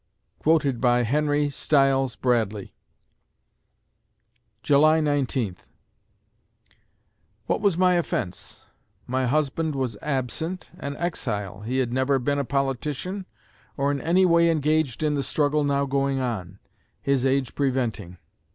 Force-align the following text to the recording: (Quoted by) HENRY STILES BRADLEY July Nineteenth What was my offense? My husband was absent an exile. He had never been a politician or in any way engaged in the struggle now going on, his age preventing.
(Quoted 0.39 0.81
by) 0.81 1.03
HENRY 1.03 1.51
STILES 1.51 2.15
BRADLEY 2.15 2.73
July 4.63 4.99
Nineteenth 4.99 5.69
What 7.45 7.61
was 7.61 7.77
my 7.77 7.93
offense? 7.93 8.65
My 9.05 9.27
husband 9.27 9.75
was 9.75 9.97
absent 10.01 10.71
an 10.79 10.97
exile. 10.97 11.59
He 11.61 11.77
had 11.77 11.93
never 11.93 12.17
been 12.17 12.39
a 12.39 12.43
politician 12.43 13.27
or 13.77 13.91
in 13.91 14.01
any 14.01 14.25
way 14.25 14.49
engaged 14.49 15.03
in 15.03 15.13
the 15.13 15.21
struggle 15.21 15.63
now 15.63 15.85
going 15.85 16.19
on, 16.19 16.57
his 16.99 17.23
age 17.23 17.53
preventing. 17.53 18.17